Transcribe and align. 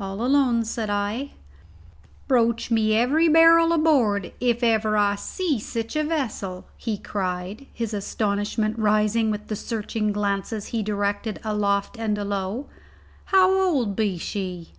"All 0.00 0.20
alone," 0.20 0.64
said 0.64 0.90
I. 0.90 1.30
"Broach 2.26 2.72
me 2.72 2.92
every 2.96 3.28
barrel 3.28 3.72
aboard 3.72 4.32
if 4.40 4.64
ever 4.64 4.96
I 4.96 5.14
see 5.14 5.60
sich 5.60 5.94
a 5.94 6.02
vessel," 6.02 6.64
he 6.76 6.98
cried, 6.98 7.66
his 7.72 7.94
astonishment 7.94 8.76
rising 8.76 9.30
with 9.30 9.46
the 9.46 9.54
searching 9.54 10.10
glances 10.10 10.66
he 10.74 10.82
directed 10.82 11.38
aloft 11.44 11.96
and 11.96 12.18
alow. 12.18 12.66
"How 13.26 13.48
old 13.56 13.94
be 13.94 14.18
she?" 14.18 14.72